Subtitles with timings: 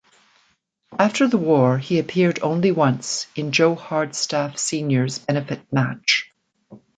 [0.97, 6.33] After the war he appeared only once, in Joe Hardstaff senior's benefit match.